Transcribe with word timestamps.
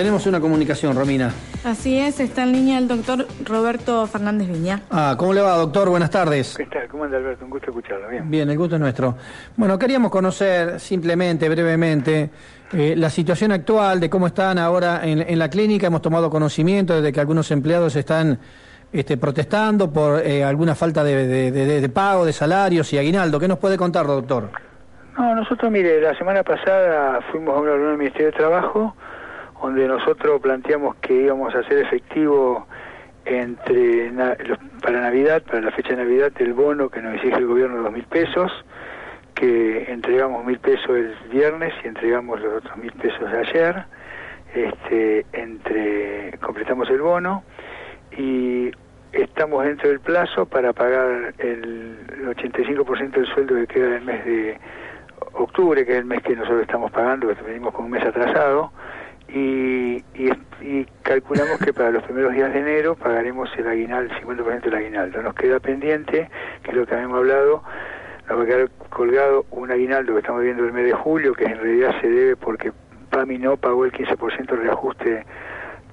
Tenemos 0.00 0.24
una 0.24 0.40
comunicación, 0.40 0.96
Romina. 0.96 1.30
Así 1.62 1.98
es, 1.98 2.20
está 2.20 2.44
en 2.44 2.52
línea 2.52 2.78
el 2.78 2.88
doctor 2.88 3.26
Roberto 3.44 4.06
Fernández 4.06 4.48
Viña. 4.48 4.80
Ah, 4.90 5.14
¿cómo 5.18 5.34
le 5.34 5.42
va, 5.42 5.54
doctor? 5.58 5.90
Buenas 5.90 6.08
tardes. 6.08 6.54
¿Qué 6.56 6.64
tal? 6.64 6.88
¿Cómo 6.88 7.04
anda, 7.04 7.18
Alberto? 7.18 7.44
Un 7.44 7.50
gusto 7.50 7.66
escucharlo. 7.66 8.08
Bien. 8.08 8.30
Bien, 8.30 8.48
el 8.48 8.56
gusto 8.56 8.76
es 8.76 8.80
nuestro. 8.80 9.14
Bueno, 9.58 9.78
queríamos 9.78 10.10
conocer 10.10 10.80
simplemente, 10.80 11.50
brevemente, 11.50 12.30
eh, 12.72 12.94
la 12.96 13.10
situación 13.10 13.52
actual 13.52 14.00
de 14.00 14.08
cómo 14.08 14.28
están 14.28 14.56
ahora 14.56 15.02
en, 15.02 15.38
la 15.38 15.50
clínica. 15.50 15.88
Hemos 15.88 16.00
tomado 16.00 16.30
conocimiento 16.30 17.02
de 17.02 17.12
que 17.12 17.20
algunos 17.20 17.50
empleados 17.50 17.94
están 17.94 18.38
este, 18.90 19.18
protestando 19.18 19.92
por 19.92 20.22
eh, 20.26 20.42
alguna 20.42 20.74
falta 20.74 21.04
de, 21.04 21.50
de, 21.50 21.88
pago, 21.90 22.24
de 22.24 22.32
salarios 22.32 22.90
y 22.94 22.96
aguinaldo. 22.96 23.38
¿Qué 23.38 23.48
nos 23.48 23.58
puede 23.58 23.76
contar, 23.76 24.06
doctor? 24.06 24.48
No, 25.18 25.34
nosotros, 25.34 25.70
mire, 25.70 26.00
la 26.00 26.16
semana 26.16 26.42
pasada 26.42 27.20
fuimos 27.30 27.54
a 27.54 27.60
una 27.60 27.72
reunión 27.72 27.90
del 27.90 27.98
Ministerio 27.98 28.28
de 28.28 28.38
Trabajo 28.38 28.96
donde 29.62 29.86
nosotros 29.86 30.40
planteamos 30.40 30.96
que 30.96 31.14
íbamos 31.14 31.54
a 31.54 31.60
hacer 31.60 31.78
efectivo 31.78 32.66
entre 33.24 34.10
para 34.82 35.00
Navidad, 35.00 35.42
para 35.42 35.60
la 35.60 35.70
fecha 35.70 35.90
de 35.90 36.04
Navidad, 36.04 36.32
el 36.38 36.54
bono 36.54 36.88
que 36.88 37.02
nos 37.02 37.14
exige 37.14 37.36
el 37.36 37.46
gobierno 37.46 37.76
de 37.76 37.82
dos 37.82 37.92
mil 37.92 38.04
pesos, 38.04 38.52
que 39.34 39.90
entregamos 39.90 40.44
mil 40.44 40.58
pesos 40.58 40.90
el 40.90 41.14
viernes 41.30 41.72
y 41.84 41.88
entregamos 41.88 42.40
los 42.40 42.58
otros 42.58 42.76
mil 42.78 42.92
pesos 42.92 43.28
ayer, 43.32 43.84
este, 44.54 45.26
entre 45.32 46.38
completamos 46.38 46.88
el 46.90 47.00
bono 47.00 47.44
y 48.16 48.70
estamos 49.12 49.64
dentro 49.64 49.88
del 49.88 50.00
plazo 50.00 50.46
para 50.46 50.72
pagar 50.72 51.34
el 51.38 51.96
85% 52.26 53.10
del 53.10 53.26
sueldo 53.26 53.54
que 53.54 53.66
queda 53.66 53.88
del 53.90 54.02
mes 54.02 54.24
de 54.24 54.58
octubre, 55.32 55.84
que 55.84 55.92
es 55.92 55.98
el 55.98 56.04
mes 56.04 56.22
que 56.22 56.34
nosotros 56.34 56.62
estamos 56.62 56.90
pagando, 56.90 57.32
venimos 57.44 57.74
con 57.74 57.86
un 57.86 57.90
mes 57.92 58.04
atrasado, 58.04 58.72
y, 59.32 60.04
y, 60.14 60.86
calculamos 61.02 61.58
que 61.58 61.72
para 61.72 61.90
los 61.90 62.02
primeros 62.02 62.32
días 62.34 62.52
de 62.52 62.60
enero 62.60 62.96
pagaremos 62.96 63.50
el 63.56 63.68
aguinaldo, 63.68 64.14
el 64.14 64.22
50% 64.22 64.60
del 64.62 64.74
aguinaldo. 64.74 65.22
Nos 65.22 65.34
queda 65.34 65.60
pendiente, 65.60 66.28
que 66.62 66.70
es 66.70 66.76
lo 66.76 66.86
que 66.86 66.94
habíamos 66.94 67.18
hablado, 67.18 67.62
nos 68.28 68.38
va 68.38 68.42
a 68.42 68.46
quedar 68.46 68.70
colgado 68.90 69.46
un 69.50 69.70
aguinaldo 69.70 70.14
que 70.14 70.20
estamos 70.20 70.42
viendo 70.42 70.64
el 70.64 70.72
mes 70.72 70.84
de 70.84 70.92
julio, 70.92 71.34
que 71.34 71.44
en 71.44 71.58
realidad 71.58 71.94
se 72.00 72.08
debe 72.08 72.36
porque 72.36 72.72
PAMI 73.10 73.38
no 73.38 73.56
pagó 73.56 73.84
el 73.84 73.92
15% 73.92 74.46
de 74.46 74.56
reajuste 74.56 75.26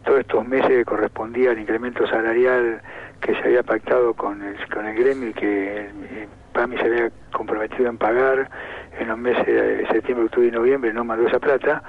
todos 0.03 0.19
estos 0.19 0.47
meses 0.47 0.69
que 0.69 0.85
correspondía 0.85 1.51
al 1.51 1.59
incremento 1.59 2.07
salarial 2.07 2.81
que 3.21 3.33
se 3.33 3.39
había 3.39 3.63
pactado 3.63 4.13
con 4.13 4.41
el, 4.41 4.55
con 4.69 4.85
el 4.85 4.95
gremio 4.95 5.29
y 5.29 5.33
que 5.33 6.27
PAMI 6.53 6.77
se 6.77 6.85
había 6.85 7.11
comprometido 7.31 7.89
en 7.89 7.97
pagar 7.97 8.49
en 8.99 9.07
los 9.07 9.17
meses 9.17 9.45
de 9.45 9.87
septiembre, 9.91 10.25
octubre 10.25 10.47
y 10.47 10.51
noviembre, 10.51 10.93
no 10.93 11.03
mandó 11.03 11.27
esa 11.27 11.39
plata 11.39 11.83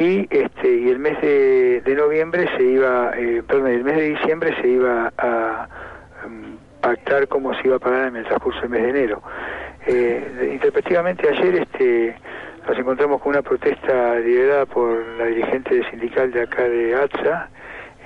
y 0.00 0.26
este 0.30 0.76
y 0.76 0.88
el 0.88 0.98
mes 0.98 1.20
de, 1.20 1.94
noviembre 1.94 2.48
se 2.56 2.62
iba 2.62 3.12
eh, 3.18 3.42
perdón 3.46 3.68
el 3.68 3.84
mes 3.84 3.96
de 3.96 4.02
diciembre 4.14 4.56
se 4.62 4.68
iba 4.68 5.12
a 5.18 5.68
em, 6.24 6.56
pactar 6.80 7.28
cómo 7.28 7.52
se 7.52 7.66
iba 7.66 7.76
a 7.76 7.78
pagar 7.78 8.08
en 8.08 8.16
el 8.16 8.24
transcurso 8.24 8.62
del 8.62 8.70
mes 8.70 8.82
de 8.82 8.88
enero. 8.88 9.22
Eh, 9.86 10.50
interpretativamente 10.54 11.28
ayer 11.28 11.54
este 11.56 12.16
nos 12.66 12.78
encontramos 12.78 13.20
con 13.20 13.32
una 13.32 13.42
protesta 13.42 14.18
liderada 14.20 14.64
por 14.64 15.06
la 15.18 15.26
dirigente 15.26 15.82
sindical 15.90 16.32
de 16.32 16.42
acá 16.44 16.62
de 16.62 16.94
ATSA 16.94 17.50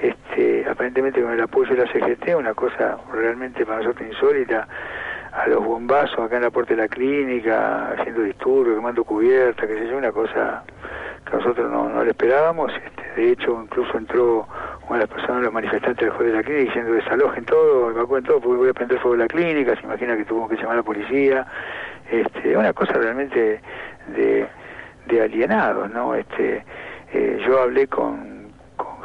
este 0.03 0.69
aparentemente 0.69 1.23
con 1.23 1.33
el 1.33 1.41
apoyo 1.43 1.77
de 1.77 1.87
la 1.87 1.93
CGT 1.93 2.35
una 2.37 2.55
cosa 2.55 2.99
realmente 3.13 3.65
para 3.65 3.79
nosotros 3.79 4.09
insólita 4.09 4.67
a 5.33 5.47
los 5.47 5.65
bombazos 5.65 6.19
acá 6.19 6.37
en 6.37 6.43
la 6.43 6.51
puerta 6.51 6.75
de 6.75 6.83
la 6.83 6.89
clínica 6.89 7.93
haciendo 7.93 8.23
disturbios 8.23 8.75
quemando 8.75 9.05
cubierta 9.05 9.65
que 9.65 9.75
sé 9.75 9.89
yo 9.89 9.97
una 9.97 10.11
cosa 10.11 10.65
que 11.25 11.37
nosotros 11.37 11.71
no, 11.71 11.89
no 11.89 12.05
lo 12.05 12.11
esperábamos. 12.11 12.73
Este, 12.73 13.21
de 13.21 13.33
hecho, 13.33 13.61
incluso 13.63 13.97
entró 13.97 14.47
una 14.89 14.99
de 14.99 15.07
las 15.07 15.09
personas, 15.09 15.43
los 15.43 15.53
manifestantes 15.53 16.09
del 16.09 16.27
de 16.27 16.33
la 16.33 16.43
clínica, 16.43 16.65
diciendo 16.67 16.93
desalojen 16.93 17.45
todo, 17.45 17.91
evacúen 17.91 18.25
todo, 18.25 18.41
porque 18.41 18.59
voy 18.59 18.69
a 18.69 18.75
prender 18.75 18.99
fuego 19.01 19.17
de 19.17 19.23
la 19.25 19.29
clínica. 19.29 19.75
Se 19.77 19.83
imagina 19.83 20.17
que 20.17 20.25
tuvo 20.25 20.49
que 20.49 20.57
llamar 20.57 20.73
a 20.73 20.77
la 20.77 20.83
policía. 20.83 21.47
Este, 22.11 22.57
una 22.57 22.73
cosa 22.73 22.93
realmente 22.93 23.61
de, 24.09 24.47
de 25.07 25.23
alienados, 25.23 25.91
¿no? 25.91 26.15
Este, 26.15 26.65
eh, 27.13 27.43
yo 27.47 27.63
hablé 27.63 27.87
con, 27.87 28.35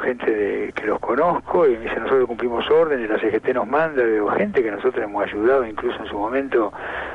gente 0.00 0.30
de, 0.30 0.72
que 0.72 0.86
los 0.86 0.98
conozco 0.98 1.66
y 1.66 1.76
me 1.76 1.84
dice 1.84 2.00
nosotros 2.00 2.26
cumplimos 2.26 2.68
órdenes, 2.70 3.08
la 3.08 3.18
CGT 3.18 3.54
nos 3.54 3.66
manda, 3.66 4.02
veo 4.02 4.28
gente 4.30 4.62
que 4.62 4.70
nosotros 4.70 5.04
hemos 5.04 5.24
ayudado 5.24 5.66
incluso 5.66 6.02
en 6.02 6.08
su 6.08 6.18
momento 6.18 6.72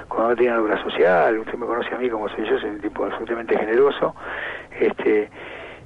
cuando 0.08 0.30
no 0.30 0.36
tenían 0.36 0.60
obra 0.60 0.82
social, 0.84 1.40
usted 1.40 1.56
me 1.56 1.66
conoce 1.66 1.94
a 1.94 1.98
mí 1.98 2.10
como 2.10 2.30
soy 2.30 2.48
yo, 2.48 2.60
soy 2.60 2.70
un 2.70 2.82
tipo 2.82 3.06
absolutamente 3.06 3.58
generoso, 3.58 4.16
este 4.80 5.30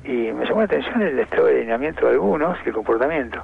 y 0.04 0.32
me 0.32 0.46
llamó 0.46 0.60
la 0.60 0.66
atención 0.66 1.02
el 1.02 1.20
estado 1.20 1.48
de 1.48 1.58
alineamiento 1.58 2.06
de 2.06 2.14
algunos 2.14 2.58
y 2.66 2.70
el 2.70 2.74
comportamiento. 2.74 3.44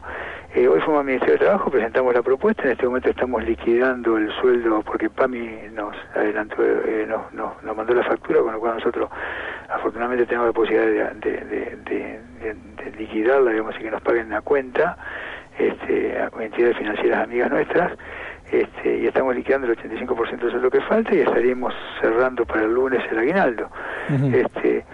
Eh, 0.55 0.67
hoy 0.67 0.79
fuimos 0.79 1.01
al 1.01 1.05
Ministerio 1.05 1.33
de 1.33 1.39
Trabajo, 1.39 1.69
presentamos 1.69 2.13
la 2.13 2.21
propuesta, 2.21 2.63
en 2.63 2.71
este 2.71 2.85
momento 2.85 3.09
estamos 3.09 3.43
liquidando 3.43 4.17
el 4.17 4.31
sueldo 4.39 4.81
porque 4.83 5.09
PAMI 5.09 5.69
nos 5.73 5.95
adelantó, 6.15 6.63
eh, 6.63 7.05
nos, 7.07 7.33
nos, 7.33 7.75
mandó 7.75 7.93
la 7.93 8.03
factura, 8.03 8.39
con 8.39 8.53
lo 8.53 8.59
cual 8.59 8.75
nosotros 8.75 9.09
afortunadamente 9.69 10.25
tenemos 10.25 10.47
la 10.47 10.53
posibilidad 10.53 11.11
de, 11.11 11.31
de, 11.31 11.77
de, 11.83 12.55
de 12.83 12.91
liquidarla, 12.97 13.51
digamos, 13.51 13.75
y 13.77 13.83
que 13.83 13.91
nos 13.91 14.01
paguen 14.01 14.29
la 14.29 14.41
cuenta, 14.41 14.97
este, 15.59 16.17
a 16.17 16.29
entidades 16.41 16.77
financieras 16.77 17.23
amigas 17.23 17.51
nuestras, 17.51 17.91
este, 18.49 18.99
y 18.99 19.07
estamos 19.07 19.35
liquidando 19.35 19.67
el 19.67 19.77
85% 19.77 20.39
de 20.39 20.59
lo 20.59 20.71
que 20.71 20.79
falta 20.81 21.13
y 21.13 21.19
estaríamos 21.19 21.73
cerrando 21.99 22.45
para 22.45 22.63
el 22.63 22.73
lunes 22.73 23.03
el 23.11 23.19
aguinaldo. 23.19 23.69
este, 24.31 24.85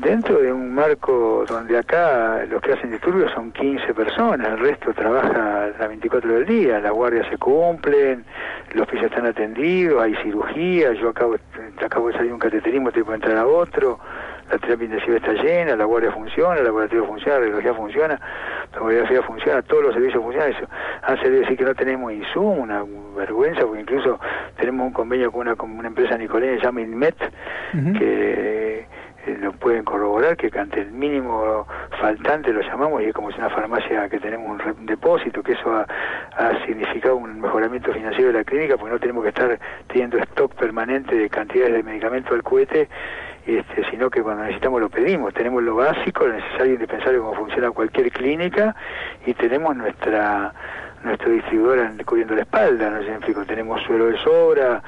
dentro 0.00 0.38
de 0.40 0.52
un 0.52 0.74
marco 0.74 1.44
donde 1.46 1.78
acá 1.78 2.44
los 2.48 2.60
que 2.62 2.72
hacen 2.72 2.90
disturbios 2.90 3.30
son 3.32 3.52
15 3.52 3.94
personas, 3.94 4.48
el 4.48 4.58
resto 4.58 4.92
trabaja 4.94 5.70
las 5.78 5.88
24 5.88 6.32
del 6.32 6.46
día, 6.46 6.80
las 6.80 6.92
guardias 6.92 7.26
se 7.28 7.36
cumplen, 7.36 8.24
los 8.72 8.86
pisos 8.88 9.06
están 9.06 9.26
atendidos, 9.26 10.02
hay 10.02 10.14
cirugía, 10.22 10.92
yo 10.94 11.10
acabo, 11.10 11.36
acabo 11.84 12.08
de 12.08 12.14
salir 12.14 12.32
un 12.32 12.38
cateterismo, 12.38 12.90
tengo 12.90 13.08
que 13.08 13.14
entrar 13.14 13.36
a 13.36 13.46
otro, 13.46 13.98
la 14.50 14.58
terapia 14.58 14.86
intensiva 14.86 15.16
está 15.16 15.32
llena, 15.32 15.76
la 15.76 15.84
guardia 15.84 16.10
funciona, 16.10 16.56
el 16.56 16.64
laboratorio 16.64 17.06
funciona, 17.06 17.34
la 17.34 17.40
radiología 17.40 17.74
funciona, 17.74 18.20
la 18.72 18.78
radiología 18.78 19.22
funciona, 19.22 19.62
todos 19.62 19.84
los 19.84 19.94
servicios 19.94 20.22
funcionan. 20.22 20.50
Eso 20.50 20.66
hace 21.02 21.30
decir 21.30 21.56
que 21.56 21.64
no 21.64 21.74
tenemos 21.74 22.12
insumo, 22.12 22.54
una 22.54 22.84
vergüenza, 23.16 23.60
porque 23.60 23.82
incluso 23.82 24.18
tenemos 24.56 24.88
un 24.88 24.92
convenio 24.92 25.30
con 25.30 25.42
una, 25.42 25.54
con 25.54 25.70
una 25.70 25.88
empresa 25.88 26.18
nicoleña, 26.18 26.58
se 26.58 26.64
llama 26.64 26.80
Inmet, 26.80 27.16
que 27.96 28.69
eh, 29.26 29.36
lo 29.38 29.52
pueden 29.52 29.84
corroborar, 29.84 30.36
que 30.36 30.50
ante 30.58 30.80
el 30.80 30.92
mínimo 30.92 31.66
faltante 32.00 32.52
lo 32.52 32.62
llamamos 32.62 33.02
y 33.02 33.06
es 33.06 33.12
como 33.12 33.30
si 33.30 33.38
una 33.38 33.50
farmacia 33.50 34.08
que 34.08 34.18
tenemos 34.18 34.60
un 34.64 34.86
depósito, 34.86 35.42
que 35.42 35.52
eso 35.52 35.72
ha, 35.72 35.86
significado 36.66 37.16
un 37.16 37.40
mejoramiento 37.40 37.92
financiero 37.92 38.32
de 38.32 38.38
la 38.38 38.44
clínica, 38.44 38.76
porque 38.76 38.92
no 38.92 38.98
tenemos 39.00 39.22
que 39.22 39.28
estar 39.30 39.58
teniendo 39.88 40.18
stock 40.18 40.54
permanente 40.54 41.14
de 41.16 41.28
cantidades 41.28 41.74
de 41.74 41.82
medicamentos 41.82 42.32
al 42.32 42.42
cohete, 42.42 42.88
este, 43.46 43.90
sino 43.90 44.10
que 44.10 44.22
cuando 44.22 44.44
necesitamos 44.44 44.80
lo 44.80 44.88
pedimos, 44.88 45.34
tenemos 45.34 45.62
lo 45.62 45.76
básico, 45.76 46.26
lo 46.26 46.34
necesario, 46.34 46.74
indispensable 46.74 47.18
como 47.18 47.34
funciona 47.34 47.70
cualquier 47.70 48.10
clínica 48.10 48.74
y 49.26 49.34
tenemos 49.34 49.76
nuestra 49.76 50.52
nuestro 51.02 51.30
distribuidor 51.30 52.04
cubriendo 52.04 52.34
la 52.34 52.42
espalda, 52.42 52.90
no 52.90 53.02
sé, 53.02 53.34
tenemos 53.46 53.82
suelo 53.84 54.06
de 54.06 54.18
sobra, 54.18 54.82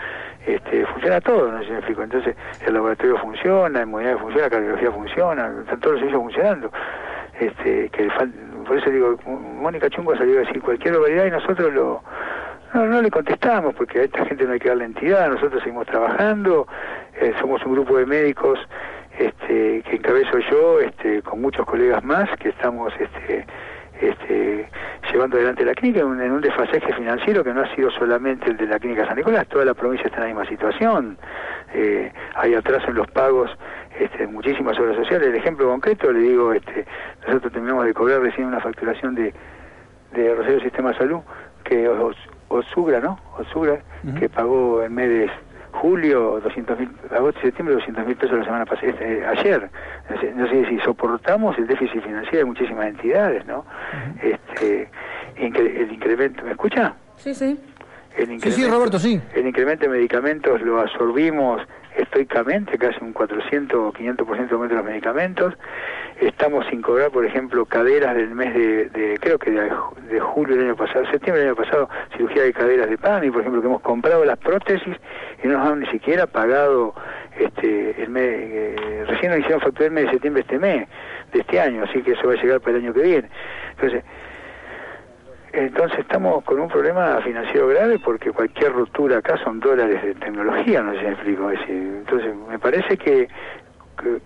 este, 0.47 0.87
funciona 0.87 1.21
todo, 1.21 1.51
¿no? 1.51 1.63
Significo. 1.63 2.03
Entonces, 2.03 2.37
el 2.67 2.75
laboratorio 2.75 3.17
funciona, 3.19 3.79
la 3.79 3.85
inmunidad 3.85 4.19
funciona, 4.19 4.45
la 4.45 4.51
cardiología 4.51 4.91
funciona, 4.91 5.53
están 5.61 5.81
todos 5.81 5.93
los 5.93 6.01
servicios 6.01 6.23
funcionando. 6.23 6.73
Este, 7.39 7.89
que 7.91 8.09
por 8.67 8.77
eso 8.77 8.91
digo, 8.91 9.19
Mónica 9.27 9.89
Chungo 9.91 10.17
salió 10.17 10.37
a 10.37 10.41
decir 10.41 10.63
cualquier 10.63 10.95
barbaridad 10.95 11.27
y 11.27 11.31
nosotros 11.31 11.73
lo, 11.73 12.03
no, 12.75 13.03
le 13.03 13.11
contestamos 13.11 13.75
porque 13.75 14.01
a 14.01 14.03
esta 14.05 14.25
gente 14.27 14.45
no 14.45 14.53
hay 14.53 14.59
que 14.59 14.69
darle 14.69 14.85
entidad, 14.85 15.29
nosotros 15.29 15.63
seguimos 15.63 15.87
trabajando, 15.87 16.67
eh, 17.21 17.35
somos 17.41 17.65
un 17.65 17.73
grupo 17.73 17.97
de 17.99 18.07
médicos 18.07 18.59
este, 19.19 19.83
que 19.83 19.97
encabezo 19.97 20.39
yo, 20.51 20.81
este, 20.81 21.23
con 21.23 21.41
muchos 21.41 21.67
colegas 21.67 22.03
más, 22.03 22.31
que 22.39 22.51
estamos 22.51 22.93
este, 22.99 23.47
este, 24.03 24.69
llevando 25.13 25.37
adelante 25.37 25.65
la 25.65 25.75
clínica 25.75 26.01
en 26.01 26.33
un, 26.33 26.41
desfasaje 26.41 26.93
financiero 26.93 27.45
que 27.45 27.55
no 27.55 27.63
ha 27.63 27.75
sido 27.75 27.91
solamente 27.91 28.51
el 28.51 28.57
de 28.57 28.67
la 28.67 28.79
clínica 28.79 29.07
San 29.07 29.17
Nicolás, 29.17 29.47
toda 29.49 29.65
la 29.65 29.75
provincia 29.75 30.07
está 30.07 30.17
en 30.19 30.23
la 30.23 30.29
misma 30.29 30.47
situación, 30.47 31.17
eh, 31.73 32.13
hay 32.35 32.55
atraso 32.55 32.89
en 32.89 32.97
los 32.97 33.09
pagos 33.13 33.51
este, 33.99 34.27
muchísimas 34.27 34.79
obras 34.79 34.97
sociales, 34.97 35.29
el 35.29 35.37
ejemplo 35.37 35.69
concreto 35.69 36.13
le 36.13 36.21
digo, 36.21 36.53
este, 36.53 36.85
nosotros 37.27 37.53
terminamos 37.53 37.85
de 37.85 37.95
cobrar 37.95 38.21
recién 38.21 38.49
una 38.49 38.61
facturación 38.61 39.15
de, 39.15 39.33
de 40.13 40.35
Rosario 40.35 40.61
Sistema 40.61 40.91
de 40.91 40.99
Salud, 40.99 41.21
que 41.65 41.89
Osugra, 42.49 43.01
¿no? 43.01 43.19
Osugra, 43.39 43.81
que 44.19 44.29
pagó 44.29 44.83
en 44.83 44.95
mes 44.95 45.31
julio, 45.73 46.41
200 46.43 46.79
mil, 46.79 46.91
agosto 47.11 47.41
y 47.41 47.43
septiembre, 47.47 47.75
200 47.75 48.07
mil 48.07 48.17
pesos 48.17 48.39
la 48.39 48.45
semana 48.45 48.65
pasada, 48.65 48.89
este, 48.89 49.27
ayer. 49.27 49.71
No 50.37 50.49
sé, 50.49 50.67
si 50.67 50.79
soportamos 50.81 51.59
el 51.59 51.67
déficit 51.67 52.03
financiero 52.03 52.39
de 52.39 52.45
muchísimas 52.45 52.87
entidades, 52.87 53.45
¿no? 53.47 53.65
este, 54.23 54.89
el 55.37 55.93
incremento, 55.93 56.45
¿me 56.45 56.53
escucha? 56.53 56.95
Sí, 57.17 57.35
sí. 57.35 57.59
El 58.17 58.41
sí, 58.41 58.53
sí, 58.53 58.69
Roberto, 58.69 58.99
sí. 58.99 59.21
El 59.35 59.47
incremento 59.47 59.87
de 59.87 59.91
medicamentos 59.91 60.61
lo 60.61 60.81
absorbimos 60.81 61.63
estoicamente, 61.97 62.79
casi 62.79 62.99
un 63.03 63.13
400 63.13 63.79
o 63.79 63.93
500% 63.93 64.49
de 64.49 64.69
de 64.69 64.75
los 64.75 64.85
medicamentos. 64.85 65.55
Estamos 66.21 66.67
sin 66.71 66.83
cobrar, 66.83 67.11
por 67.11 67.25
ejemplo, 67.25 67.65
caderas 67.67 68.15
del 68.15 68.31
mes 68.31 68.55
de, 68.55 69.19
creo 69.21 69.39
que 69.39 69.51
de, 69.51 70.21
julio 70.21 70.57
del 70.57 70.67
año 70.67 70.77
pasado, 70.77 71.05
septiembre 71.07 71.41
del 71.41 71.49
año 71.51 71.57
pasado, 71.57 71.89
cirugía 72.17 72.43
de 72.43 72.53
caderas 72.53 72.89
de 72.89 72.99
PAMI, 72.99 73.31
por 73.31 73.41
ejemplo, 73.41 73.61
que 73.61 73.67
hemos 73.67 73.83
comprado 73.83 74.25
las 74.25 74.39
prótesis 74.39 74.97
y 75.43 75.49
no 75.49 75.59
nos 75.59 75.69
han 75.69 75.81
ni 75.81 75.87
siquiera 75.87 76.27
pagado 76.27 76.95
este 77.39 78.03
el 78.03 78.11
mes, 78.11 78.25
eh, 78.27 79.05
recién 79.09 79.33
nos 79.33 79.41
hicieron 79.41 79.61
facturar 79.61 79.87
el 79.87 79.93
mes 79.93 80.05
de 80.05 80.11
septiembre 80.13 80.43
este 80.43 80.59
mes, 80.59 80.89
de 81.33 81.41
este 81.41 81.61
año, 81.61 81.85
así 81.85 82.03
que 82.03 82.13
eso 82.13 82.27
va 82.27 82.35
a 82.35 82.37
llegar 82.37 82.61
para 82.61 82.77
el 82.77 82.85
año 82.85 82.93
que 82.93 83.03
viene. 83.03 83.29
Entonces, 83.71 84.05
entonces 85.53 85.99
estamos 86.01 86.43
con 86.45 86.61
un 86.61 86.69
problema 86.69 87.21
financiero 87.23 87.69
grave 87.69 87.99
porque 87.99 88.31
cualquier 88.31 88.73
ruptura 88.73 89.19
acá 89.19 89.37
son 89.45 89.61
dólares 89.61 90.03
de 90.03 90.15
tecnología, 90.15 90.83
no 90.83 90.93
sé 90.93 90.99
si 90.99 91.05
me 91.05 91.13
explico. 91.13 91.51
entonces 91.51 92.35
me 92.49 92.59
parece 92.59 92.97
que, 92.97 93.29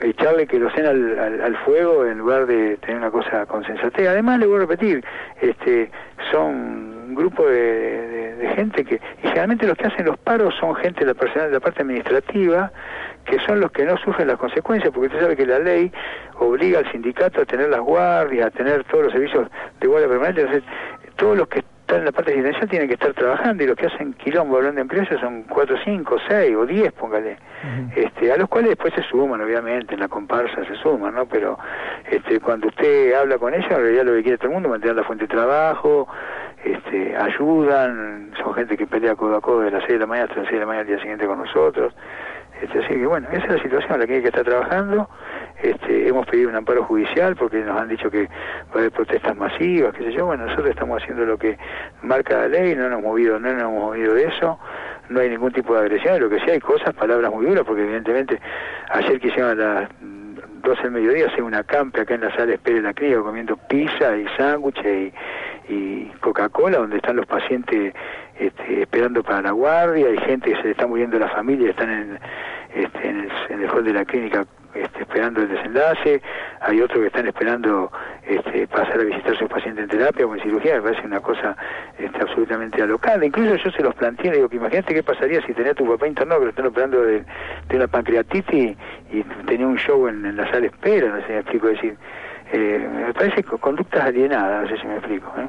echarle 0.01 0.47
que 0.47 0.59
lo 0.59 0.69
al, 0.69 1.43
al, 1.43 1.57
fuego 1.65 2.07
en 2.07 2.19
lugar 2.19 2.47
de 2.47 2.77
tener 2.79 2.97
una 2.99 3.11
cosa 3.11 3.47
con. 3.47 3.65
Además, 3.65 4.39
le 4.39 4.47
voy 4.47 4.57
a 4.57 4.61
repetir, 4.61 5.05
este, 5.41 5.91
son 6.31 6.97
un 7.09 7.15
grupo 7.15 7.47
de, 7.47 8.53
gente 8.55 8.85
que, 8.85 8.95
y 8.95 9.23
generalmente 9.23 9.67
los 9.67 9.77
que 9.77 9.87
hacen 9.87 10.07
los 10.07 10.19
paros 10.19 10.55
son 10.59 10.75
gente 10.77 11.01
de 11.01 11.07
la, 11.07 11.15
personal, 11.15 11.49
de 11.49 11.55
la 11.55 11.61
parte 11.61 11.83
administrativa, 11.83 12.73
que 13.25 13.39
son 13.41 13.61
los 13.61 13.71
que 13.71 13.85
no 13.85 13.97
sufren 13.99 14.29
las 14.29 14.39
consecuencias, 14.39 14.93
porque 14.93 15.09
usted 15.09 15.21
sabe 15.21 15.37
que 15.37 15.47
la 15.47 15.59
ley 15.59 15.93
obliga 16.39 16.79
al 16.79 16.91
sindicato 16.91 17.41
a 17.41 17.45
tener 17.45 17.69
las 17.69 17.81
guardias, 17.81 18.47
a 18.47 18.51
tener 18.51 18.85
todos 18.85 19.05
los 19.05 19.13
servicios 19.13 19.49
de 19.81 19.87
guardia 19.87 20.09
permanente. 20.09 20.63
Todos 21.17 21.37
los 21.37 21.49
que 21.49 21.61
están 21.61 22.01
en 22.01 22.05
la 22.07 22.13
parte 22.13 22.33
residencial 22.33 22.69
tienen 22.69 22.89
que 22.89 22.95
estar 22.95 23.13
trabajando 23.15 23.63
y 23.63 23.67
los 23.67 23.77
que 23.77 23.87
hacen 23.87 24.13
quilombo 24.15 24.57
hablando 24.57 24.77
de 24.77 24.83
empresas 24.83 25.21
son 25.21 25.45
4, 25.45 25.77
5, 25.85 26.17
6 26.29 26.57
o 26.57 26.67
10, 26.67 26.93
póngale, 26.93 27.37
este, 27.95 28.33
a 28.33 28.37
los 28.37 28.49
cuales 28.49 28.71
después 28.71 28.93
se 28.95 29.03
suman, 29.05 29.41
obviamente, 29.41 29.95
en 29.95 30.01
la 30.01 30.09
comparsa 30.09 30.65
se 30.65 30.75
suman, 30.77 31.15
¿no? 31.15 31.27
Pero 31.27 31.59
este, 32.11 32.41
cuando 32.41 32.69
usted 32.69 33.15
habla 33.15 33.39
con 33.39 33.55
ellos, 33.55 33.71
en 33.71 33.77
realidad 33.77 34.05
lo 34.05 34.15
que 34.15 34.23
quiere 34.23 34.39
todo 34.39 34.49
el 34.49 34.55
mundo, 34.55 34.69
mantener 34.69 34.97
la 34.97 35.05
fuente 35.05 35.25
de 35.27 35.35
trabajo, 35.35 36.09
este, 36.65 37.17
ayudan, 37.17 38.33
son 38.43 38.55
gente 38.55 38.77
que 38.77 38.87
pelea 38.87 39.15
codo 39.15 39.37
a 39.37 39.41
codo 39.41 39.61
de 39.61 39.71
las 39.71 39.85
6 39.85 39.93
de 39.93 39.99
la 40.01 40.07
mañana 40.07 40.29
hasta 40.29 40.41
las 40.41 40.49
6 40.49 40.55
de 40.55 40.61
la 40.61 40.67
mañana 40.67 40.81
al 40.83 40.89
día 40.89 40.99
siguiente 40.99 41.27
con 41.27 41.39
nosotros. 41.39 41.95
Este, 42.61 42.79
así 42.79 42.95
que 42.95 43.07
bueno, 43.07 43.29
esa 43.31 43.45
es 43.45 43.53
la 43.53 43.63
situación 43.63 44.01
la 44.01 44.07
que 44.07 44.15
hay 44.15 44.23
que 44.23 44.29
estar 44.29 44.45
trabajando. 44.45 45.09
Este, 45.63 46.09
hemos 46.09 46.27
pedido 46.27 46.51
un 46.51 46.57
amparo 46.57 46.85
judicial 46.85 47.37
porque 47.37 47.59
nos 47.59 47.81
han 47.81 47.89
dicho 47.89 48.11
que 48.11 48.25
va 48.27 48.75
a 48.75 48.79
haber 48.79 48.93
protestas 48.93 49.37
masivas, 49.37 49.95
qué 49.95 50.05
sé 50.05 50.13
yo. 50.13 50.27
Bueno, 50.27 50.45
nosotros 50.45 50.71
estamos 50.71 51.03
haciendo 51.03 51.25
lo 51.25 51.39
que 51.39 51.59
marca 52.03 52.37
la 52.37 52.49
ley, 52.49 52.75
no 52.75 52.85
nos 52.85 52.93
hemos 52.93 53.05
movido, 53.05 53.39
no 53.39 53.53
nos 53.53 53.63
hemos 53.63 53.75
movido 53.75 54.15
de 54.15 54.25
eso. 54.25 54.59
No 55.09 55.21
hay 55.21 55.31
ningún 55.31 55.53
tipo 55.53 55.75
de 55.75 55.81
agresión, 55.81 56.21
lo 56.21 56.29
que 56.29 56.41
sí 56.41 56.51
hay 56.51 56.61
cosas, 56.61 56.93
palabras 56.95 57.33
muy 57.33 57.47
duras, 57.47 57.65
porque 57.65 57.83
evidentemente 57.83 58.41
ayer 58.91 59.21
quisieron 59.21 59.53
a 59.53 59.55
las 59.55 59.89
12 60.67 60.83
del 60.83 60.91
mediodía 60.91 61.27
hacer 61.27 61.45
una 61.45 61.63
campe 61.63 62.01
acá 62.01 62.15
en 62.15 62.23
la 62.23 62.35
sala 62.35 62.55
espera 62.55 62.81
la 62.81 62.93
clínica 62.93 63.21
comiendo 63.23 63.57
pizza 63.69 64.17
y 64.17 64.27
sándwiches 64.37 64.85
y, 64.85 65.13
y 65.69 66.07
Coca-Cola, 66.21 66.79
donde 66.79 66.97
están 66.97 67.17
los 67.17 67.27
pacientes 67.27 67.95
este, 68.39 68.83
esperando 68.83 69.23
para 69.23 69.43
la 69.43 69.51
guardia, 69.51 70.09
hay 70.09 70.19
gente 70.19 70.51
que 70.51 70.57
se 70.57 70.65
le 70.65 70.71
está 70.71 70.87
muriendo 70.87 71.19
la 71.19 71.29
familia, 71.29 71.71
están 71.71 71.91
en, 71.91 72.19
este, 72.75 73.09
en, 73.09 73.21
el, 73.21 73.33
en 73.51 73.63
el 73.63 73.71
hall 73.71 73.85
de 73.85 73.93
la 73.93 74.05
clínica 74.05 74.45
este, 74.77 75.03
esperando 75.03 75.41
el 75.41 75.49
desenlace, 75.49 76.21
hay 76.61 76.81
otros 76.83 77.01
que 77.01 77.07
están 77.07 77.27
esperando 77.27 77.91
este, 78.27 78.67
pasar 78.67 79.01
a 79.01 79.05
visitar 79.05 79.33
a 79.33 79.39
sus 79.39 79.49
pacientes 79.49 79.85
en 79.85 79.89
terapia 79.89 80.27
o 80.27 80.35
en 80.35 80.43
cirugía, 80.43 80.77
me 80.77 80.83
parece 80.83 81.07
una 81.07 81.21
cosa 81.21 81.57
este, 81.99 82.21
absolutamente 82.21 82.83
alocada. 82.83 83.25
Incluso 83.25 83.57
yo 83.57 83.71
se 83.71 83.83
los 83.83 83.95
planteé, 83.95 84.33
digo 84.33 84.49
que 84.51 84.57
imagínate 84.57 84.93
qué 84.93 85.03
pasaría 85.03 85.41
si 85.47 85.55
tenía 85.55 85.73
tu 85.73 85.87
papá 85.87 86.07
internado 86.07 86.41
que 86.41 86.47
lo 86.47 86.51
están 86.51 86.67
operando 86.67 87.01
de, 87.03 87.25
de 87.69 87.77
una 87.77 87.87
pancreatitis 87.87 88.77
y, 89.13 89.23
tenía 89.47 89.67
un 89.67 89.79
show 89.79 90.09
en, 90.09 90.37
la 90.37 90.51
sala 90.51 90.67
espera, 90.67 91.09
no 91.09 91.21
sé 91.23 91.29
me 91.33 91.39
explico 91.39 91.69
decir. 91.69 91.97
Eh, 92.53 92.89
me 93.07 93.13
parece 93.13 93.43
conductas 93.43 94.05
alienadas, 94.05 94.63
no 94.63 94.69
sé 94.69 94.81
si 94.81 94.87
me 94.87 94.97
explico. 94.97 95.33
¿eh? 95.39 95.49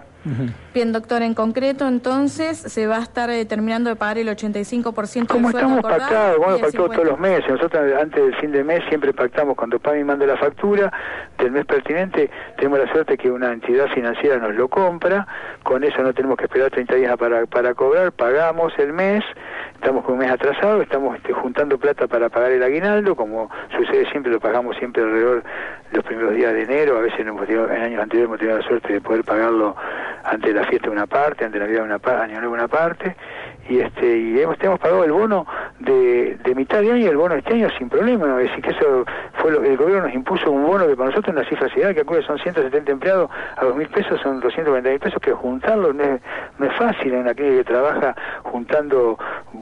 Bien, 0.74 0.92
doctor, 0.92 1.22
en 1.22 1.34
concreto, 1.34 1.88
entonces, 1.88 2.58
se 2.58 2.88
va 2.88 2.98
a 2.98 3.02
estar 3.02 3.30
eh, 3.30 3.46
terminando 3.46 3.90
de 3.90 3.96
pagar 3.96 4.18
el 4.18 4.28
85% 4.28 5.28
Como 5.28 5.50
estamos 5.50 5.82
pactados, 5.82 6.38
como 6.38 6.50
hemos 6.50 6.62
pactado 6.62 6.90
todos 6.90 7.06
los 7.06 7.20
meses. 7.20 7.50
Nosotros 7.50 7.94
antes 8.02 8.24
del 8.24 8.36
fin 8.36 8.52
de 8.52 8.64
mes 8.64 8.84
siempre 8.90 9.14
pactamos, 9.14 9.56
cuando 9.56 9.80
PAMI 9.80 10.04
manda 10.04 10.26
la 10.26 10.38
factura 10.38 10.92
del 11.38 11.52
mes 11.52 11.66
pertinente, 11.66 12.30
tenemos 12.58 12.80
la 12.80 12.92
suerte 12.92 13.18
que 13.18 13.32
una 13.32 13.54
entidad 13.54 13.88
financiera 13.94 14.38
nos 14.38 14.56
lo 14.56 14.68
compra, 14.68 15.28
con 15.64 15.84
eso 15.84 16.02
no 16.02 16.14
tenemos 16.14 16.38
que 16.38 16.46
esperar 16.46 16.72
30 16.72 16.96
días 16.96 17.18
para, 17.18 17.46
para 17.46 17.74
cobrar, 17.74 18.12
pagamos 18.12 18.74
el 18.80 18.92
mes, 18.92 19.24
estamos 19.76 20.04
con 20.04 20.16
un 20.16 20.20
mes 20.20 20.32
atrasado, 20.32 20.82
estamos 20.82 21.16
este, 21.16 21.32
juntando 21.32 21.78
plata 21.78 22.08
para 22.08 22.30
pagar 22.30 22.52
el 22.52 22.64
aguinaldo, 22.64 23.16
como 23.16 23.50
sucede 23.78 24.10
siempre, 24.12 24.32
lo 24.32 24.40
pagamos 24.40 24.76
siempre 24.78 25.04
alrededor 25.04 25.44
de 25.87 25.87
los 25.92 26.04
primeros 26.04 26.34
días 26.36 26.54
de 26.54 26.63
enero, 26.63 26.98
a 26.98 27.01
veces 27.01 27.19
en 27.19 27.30
años 27.30 28.01
anteriores 28.01 28.25
hemos 28.25 28.39
tenido 28.39 28.57
la 28.57 28.63
suerte 28.63 28.94
de 28.94 29.01
poder 29.01 29.24
pagarlo 29.24 29.75
ante 30.24 30.54
la 30.54 30.66
fiesta 30.66 30.89
una 30.89 31.07
parte, 31.07 31.45
ante 31.45 31.57
la 31.60 31.66
Navidad 31.66 31.84
una 31.84 32.00
parte, 32.00 32.24
Año 32.24 32.39
Nuevo 32.39 32.54
una 32.54 32.68
parte, 32.68 33.16
y 33.69 33.80
este 33.80 34.18
y 34.18 34.39
hemos, 34.39 34.57
hemos 34.62 34.80
pagado 34.80 35.04
el 35.04 35.12
bono 35.12 35.45
de, 35.80 36.38
de 36.44 36.56
mitad 36.56 36.82
de 36.82 36.92
año 36.92 37.10
el 37.10 37.18
bono 37.18 37.36
este 37.36 37.54
año 37.54 37.70
sin 37.78 37.90
problema, 37.90 38.42
es 38.42 38.50
decir 38.50 38.64
que 38.64 38.72
eso 38.72 39.06
fue 39.34 39.52
lo 39.52 39.62
que 39.62 39.70
el 39.70 39.78
gobierno 39.78 40.08
nos 40.08 40.16
impuso 40.16 40.52
un 40.52 40.66
bono 40.66 40.88
que 40.88 40.96
para 40.96 41.10
nosotros 41.10 41.36
es 41.36 41.42
una 41.42 41.50
cifra 41.50 41.70
ciudad 41.70 41.94
que 41.94 42.02
acude 42.02 42.24
son 42.24 42.40
170 42.40 42.92
empleados 42.92 43.30
a 43.58 43.64
2.000 43.64 43.76
mil 43.76 43.88
pesos, 43.90 44.20
son 44.22 44.40
240 44.40 44.90
mil 44.90 45.00
pesos, 45.00 45.22
que 45.22 45.32
juntarlo 45.32 45.94
no 45.94 46.04
es, 46.04 46.22
no 46.58 46.66
es 46.66 46.76
fácil 46.76 47.14
en 47.14 47.28
aquella 47.28 47.58
que 47.58 47.64
trabaja 47.64 48.16
juntando 48.44 49.18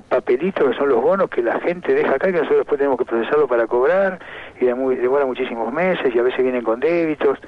papelitos 0.09 0.69
que 0.69 0.77
son 0.77 0.89
los 0.89 1.01
bonos 1.01 1.29
que 1.29 1.41
la 1.41 1.59
gente 1.59 1.93
deja 1.93 2.15
acá 2.15 2.27
que 2.27 2.33
nosotros 2.33 2.59
después 2.59 2.77
tenemos 2.77 2.97
que 2.97 3.05
procesarlo 3.05 3.47
para 3.47 3.67
cobrar 3.67 4.19
y 4.59 4.65
demora 4.65 5.25
muchísimos 5.25 5.71
meses 5.73 6.13
y 6.13 6.19
a 6.19 6.23
veces 6.23 6.41
vienen 6.41 6.63
con 6.63 6.79
débitos. 6.79 7.39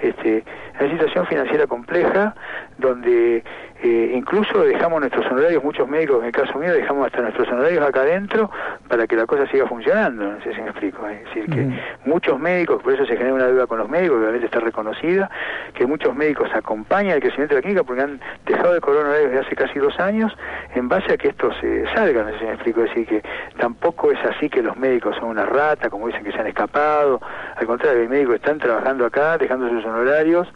Este, 0.00 0.44
una 0.78 0.90
situación 0.90 1.26
financiera 1.26 1.66
compleja 1.66 2.34
donde 2.78 3.42
eh, 3.82 4.12
incluso 4.14 4.64
dejamos 4.64 5.00
nuestros 5.00 5.24
honorarios, 5.26 5.62
muchos 5.62 5.88
médicos, 5.88 6.20
en 6.20 6.26
el 6.26 6.32
caso 6.32 6.58
mío, 6.58 6.72
dejamos 6.72 7.06
hasta 7.06 7.22
nuestros 7.22 7.46
honorarios 7.48 7.86
acá 7.86 8.00
adentro 8.00 8.50
para 8.88 9.06
que 9.06 9.14
la 9.14 9.26
cosa 9.26 9.46
siga 9.46 9.66
funcionando, 9.66 10.32
no 10.32 10.40
sé 10.42 10.52
si 10.52 10.60
me 10.60 10.70
explico. 10.70 11.06
Es 11.08 11.24
decir, 11.24 11.46
que 11.46 11.68
muchos 12.04 12.40
médicos, 12.40 12.82
por 12.82 12.92
eso 12.92 13.06
se 13.06 13.16
genera 13.16 13.34
una 13.34 13.46
deuda 13.46 13.66
con 13.66 13.78
los 13.78 13.88
médicos, 13.88 14.16
que 14.16 14.22
obviamente 14.22 14.46
está 14.46 14.60
reconocida, 14.60 15.30
que 15.74 15.86
muchos 15.86 16.14
médicos 16.14 16.50
acompañan 16.54 17.14
el 17.14 17.20
crecimiento 17.20 17.54
de 17.54 17.60
la 17.60 17.62
clínica 17.62 17.84
porque 17.84 18.02
han 18.02 18.20
dejado 18.46 18.74
de 18.74 18.80
cobrar 18.80 19.04
honorarios 19.04 19.30
desde 19.30 19.46
hace 19.46 19.56
casi 19.56 19.78
dos 19.78 19.98
años 20.00 20.36
en 20.74 20.88
base 20.88 21.12
a 21.12 21.16
que 21.16 21.28
esto 21.28 21.50
se 21.60 21.86
salga, 21.94 22.24
no 22.24 22.32
sé 22.32 22.38
si 22.40 22.44
me 22.46 22.52
explico. 22.54 22.82
Es 22.82 22.88
decir, 22.90 23.06
que 23.06 23.22
tampoco 23.58 24.10
es 24.10 24.18
así 24.24 24.48
que 24.48 24.62
los 24.62 24.76
médicos 24.76 25.16
son 25.16 25.28
una 25.28 25.46
rata, 25.46 25.88
como 25.88 26.08
dicen 26.08 26.24
que 26.24 26.32
se 26.32 26.38
han 26.38 26.48
escapado, 26.48 27.20
al 27.56 27.66
contrario, 27.66 28.00
los 28.00 28.10
médicos 28.10 28.36
están 28.36 28.58
trabajando 28.58 29.06
acá, 29.06 29.38
dejando 29.38 29.68
sus 29.68 29.84
honorarios, 29.84 30.48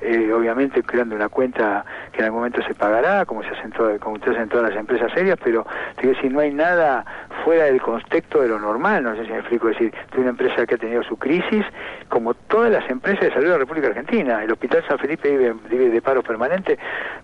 eh, 0.00 0.32
obviamente 0.32 0.82
creando 0.82 1.14
una 1.14 1.28
cuenta 1.28 1.84
que 2.12 2.18
en 2.18 2.24
algún 2.26 2.40
momento 2.40 2.62
se 2.62 2.74
pagará, 2.74 3.24
como 3.24 3.42
se 3.42 3.50
hacen 3.50 3.70
como 4.00 4.16
ustedes 4.16 4.38
en 4.38 4.48
todas 4.48 4.70
las 4.70 4.78
empresas 4.78 5.10
serias, 5.12 5.38
pero 5.42 5.66
te 5.96 6.02
digo, 6.02 6.14
decir, 6.14 6.32
no 6.32 6.40
hay 6.40 6.52
nada 6.52 7.04
fuera 7.44 7.64
del 7.64 7.80
contexto 7.80 8.40
de 8.40 8.48
lo 8.48 8.58
normal, 8.58 9.02
no 9.02 9.16
sé 9.16 9.24
si 9.24 9.32
me 9.32 9.38
explico, 9.38 9.68
es 9.68 9.78
decir, 9.78 9.92
de 10.12 10.20
una 10.20 10.30
empresa 10.30 10.66
que 10.66 10.74
ha 10.74 10.78
tenido 10.78 11.02
su 11.02 11.16
crisis, 11.16 11.64
como 12.08 12.34
todas 12.34 12.70
las 12.70 12.88
empresas 12.90 13.20
de 13.20 13.30
salud 13.30 13.44
de 13.44 13.52
la 13.52 13.58
República 13.58 13.88
Argentina. 13.88 14.42
El 14.42 14.52
Hospital 14.52 14.84
San 14.88 14.98
Felipe 14.98 15.54
vive, 15.68 15.90
de 15.90 16.02
paro 16.02 16.22
permanente 16.22 16.78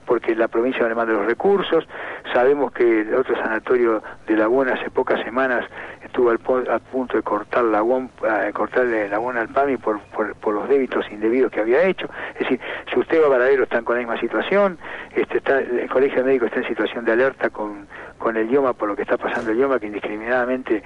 porque 0.04 0.34
la 0.34 0.48
provincia 0.48 0.82
no 0.82 0.88
le 0.88 0.94
manda 0.94 1.12
los 1.12 1.26
recursos, 1.26 1.86
sabemos 2.32 2.72
que 2.72 3.00
el 3.00 3.14
otro 3.14 3.36
sanatorio 3.36 4.02
de 4.26 4.36
Laguna 4.36 4.74
hace 4.74 4.90
pocas 4.90 5.20
semanas 5.22 5.64
estuvo 6.02 6.30
al, 6.30 6.38
punto 6.38 7.16
de 7.16 7.22
cortar 7.22 7.64
Laguna, 7.64 8.08
eh, 8.22 8.52
cortarle 8.52 9.08
Laguna 9.08 9.40
al 9.40 9.48
PAMI 9.48 9.76
por, 9.76 10.00
por, 10.00 10.54
los 10.54 10.68
débitos 10.68 11.04
indebidos 11.10 11.50
que 11.50 11.60
había 11.60 11.82
hecho. 11.82 12.08
Es 12.34 12.40
decir, 12.40 12.60
si 12.92 12.98
usted 12.98 13.20
va 13.20 13.26
a 13.26 13.30
Varadero 13.30 13.64
están 13.64 13.84
con 13.84 13.96
la 13.96 14.00
misma 14.00 14.18
situación, 14.18 14.78
este, 15.14 15.38
está, 15.38 15.58
el 15.58 15.88
Colegio 15.90 16.24
Médico 16.24 16.46
está 16.46 16.60
en 16.60 16.68
situación 16.68 17.04
de 17.04 17.12
alerta 17.12 17.50
con, 17.50 17.86
con 18.18 18.36
el 18.36 18.46
idioma 18.46 18.72
por 18.72 18.88
lo 18.88 18.96
que 18.96 19.02
está 19.02 19.16
pasando 19.16 19.50
el 19.50 19.56
idioma, 19.56 19.78
que 19.78 19.86
indiscriminadamente 19.86 20.82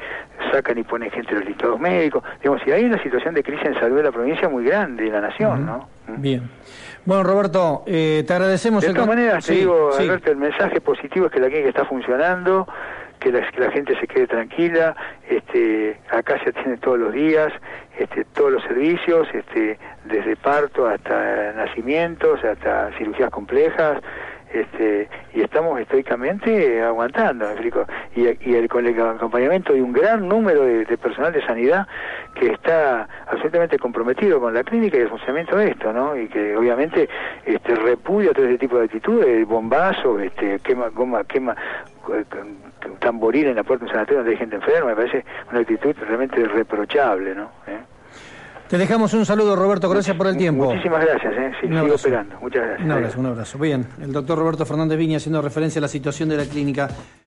sacan 0.52 0.78
y 0.78 0.82
ponen 0.82 1.10
gente 1.10 1.30
en 1.32 1.40
los 1.40 1.48
listados 1.48 1.80
médicos. 1.80 2.22
Digamos, 2.40 2.62
si 2.64 2.72
hay 2.72 2.84
una 2.84 3.02
situación 3.02 3.34
de 3.34 3.42
crisis 3.42 3.66
en 3.66 3.74
salud 3.74 3.96
de 3.96 4.02
la 4.04 4.12
provincia 4.12 4.48
muy 4.48 4.64
grande, 4.64 5.06
en 5.06 5.12
la 5.12 5.20
nación, 5.20 5.66
¿no? 5.66 5.88
Bien. 6.06 6.50
Bueno, 7.04 7.22
Roberto, 7.22 7.82
eh, 7.86 8.24
te 8.26 8.32
agradecemos. 8.32 8.82
De 8.82 8.92
todas 8.92 9.08
maneras, 9.08 9.46
te 9.46 9.54
digo, 9.54 9.90
Alberto, 9.96 10.30
el 10.30 10.36
mensaje 10.36 10.80
positivo 10.80 11.26
es 11.26 11.32
que 11.32 11.40
la 11.40 11.46
clínica 11.46 11.68
está 11.68 11.84
funcionando, 11.84 12.66
que 13.18 13.32
la, 13.32 13.48
que 13.50 13.60
la 13.60 13.70
gente 13.70 13.98
se 13.98 14.06
quede 14.06 14.26
tranquila, 14.26 14.96
este, 15.28 15.98
acá 16.10 16.42
se 16.42 16.50
atiende 16.50 16.78
todos 16.78 16.98
los 16.98 17.12
días, 17.12 17.52
este, 17.98 18.24
todos 18.24 18.52
los 18.52 18.62
servicios, 18.64 19.28
este, 19.32 19.78
desde 20.04 20.36
parto 20.36 20.86
hasta 20.86 21.52
nacimientos, 21.52 22.42
hasta 22.44 22.90
cirugías 22.98 23.30
complejas, 23.30 24.02
este, 24.52 25.08
y 25.32 25.42
estamos 25.42 25.80
estoicamente 25.80 26.82
aguantando. 26.82 27.46
Y, 28.14 28.54
el, 28.54 28.68
con 28.68 28.86
el 28.86 29.00
acompañamiento 29.00 29.72
de 29.72 29.82
un 29.82 29.92
gran 29.92 30.28
número 30.28 30.64
de, 30.64 30.84
personal 30.98 31.32
de 31.32 31.44
sanidad 31.44 31.86
que 32.34 32.48
está 32.52 33.08
absolutamente 33.26 33.78
comprometido 33.78 34.40
con 34.40 34.54
la 34.54 34.64
clínica 34.64 34.96
y 34.96 35.00
el 35.00 35.08
funcionamiento 35.08 35.56
de 35.56 35.70
esto, 35.70 35.92
¿no? 35.92 36.16
Y 36.16 36.28
que 36.28 36.56
obviamente 36.56 37.08
este, 37.44 37.74
repudia 37.74 38.32
todo 38.32 38.46
ese 38.46 38.58
tipo 38.58 38.78
de 38.78 38.84
actitudes, 38.86 39.46
bombazo, 39.46 40.18
este, 40.18 40.58
quema, 40.60 40.88
goma, 40.88 41.24
quema, 41.24 41.56
tamboril 42.98 43.46
en 43.46 43.56
la 43.56 43.62
puerta 43.62 43.84
de 43.84 43.88
un 43.88 43.92
sanatorio 43.92 44.18
donde 44.18 44.32
hay 44.32 44.38
gente 44.38 44.56
enferma, 44.56 44.90
me 44.90 44.96
parece 44.96 45.24
una 45.50 45.60
actitud 45.60 45.94
realmente 46.00 46.44
reprochable, 46.44 47.34
¿no? 47.34 47.50
¿Eh? 47.66 47.78
Te 48.70 48.78
dejamos 48.78 49.12
un 49.14 49.26
saludo, 49.26 49.56
Roberto, 49.56 49.88
gracias 49.88 50.16
por 50.16 50.28
el 50.28 50.36
tiempo. 50.36 50.66
Muchísimas 50.66 51.04
gracias, 51.04 51.32
¿eh? 51.36 51.50
Sí, 51.60 51.66
sigo 51.66 51.92
esperando. 51.92 52.38
Muchas 52.40 52.62
gracias. 52.62 52.84
Un 52.86 52.92
abrazo, 52.92 53.18
un 53.18 53.26
abrazo. 53.26 53.58
Bien, 53.58 53.84
el 54.00 54.12
doctor 54.12 54.38
Roberto 54.38 54.64
Fernández 54.64 54.96
Viña 54.96 55.16
haciendo 55.16 55.42
referencia 55.42 55.80
a 55.80 55.82
la 55.82 55.88
situación 55.88 56.28
de 56.28 56.36
la 56.36 56.44
clínica. 56.44 56.88